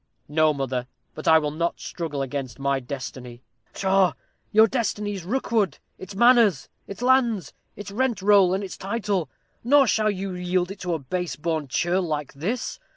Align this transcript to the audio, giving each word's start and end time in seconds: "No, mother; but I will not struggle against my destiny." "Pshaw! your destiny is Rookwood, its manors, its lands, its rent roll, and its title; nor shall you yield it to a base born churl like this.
"No, 0.27 0.51
mother; 0.51 0.87
but 1.13 1.27
I 1.27 1.37
will 1.37 1.51
not 1.51 1.79
struggle 1.79 2.23
against 2.23 2.57
my 2.57 2.79
destiny." 2.79 3.43
"Pshaw! 3.75 4.13
your 4.51 4.65
destiny 4.65 5.13
is 5.13 5.23
Rookwood, 5.25 5.77
its 5.99 6.15
manors, 6.15 6.69
its 6.87 7.03
lands, 7.03 7.53
its 7.75 7.91
rent 7.91 8.19
roll, 8.23 8.55
and 8.55 8.63
its 8.63 8.77
title; 8.77 9.29
nor 9.63 9.85
shall 9.85 10.09
you 10.09 10.33
yield 10.33 10.71
it 10.71 10.79
to 10.79 10.95
a 10.95 10.97
base 10.97 11.35
born 11.35 11.67
churl 11.67 12.01
like 12.01 12.33
this. 12.33 12.79